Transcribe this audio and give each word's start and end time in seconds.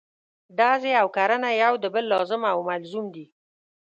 ډزې 0.57 0.91
او 1.01 1.07
کرنه 1.15 1.49
یو 1.63 1.73
د 1.83 1.85
بل 1.93 2.03
لازم 2.13 2.41
او 2.51 2.57
ملزوم 2.69 3.05
دي. 3.15 3.25